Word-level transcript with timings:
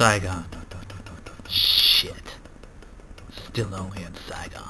Saigon. 0.00 0.46
Shit. 1.46 2.14
Still 3.48 3.74
only 3.74 4.02
in 4.02 4.14
Saigon. 4.26 4.69